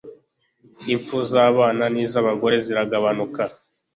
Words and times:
impfu 0.93 1.17
z' 1.29 1.39
abana 1.47 1.83
n'iz' 1.93 2.17
abagore 2.21 2.55
ziragabanuka 2.65 3.43